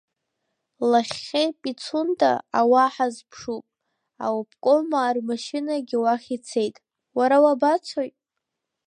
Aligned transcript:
Лахьхьи, 0.91 1.45
Пицунда, 1.61 2.31
ауаа 2.59 2.89
ҳазԥшуп, 2.93 3.63
аобкомаа 4.25 5.11
рмашьынагьы 5.15 5.97
уахь 6.03 6.29
ицеит, 6.35 6.75
уара 7.17 7.37
уабацои? 7.43 8.09